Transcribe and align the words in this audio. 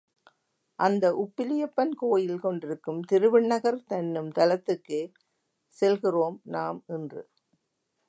அந்த 0.79 1.05
உப்பிலியப்பன் 1.15 1.91
கோயில் 1.95 2.39
கொண்டிருக்கும் 2.39 3.01
திருவிண்ணகர் 3.01 3.79
என்னும் 3.89 4.31
தலத்துக்கே 4.31 5.01
செல்கிறோம் 5.73 6.41
நாம் 6.49 6.81
இன்று. 6.87 7.23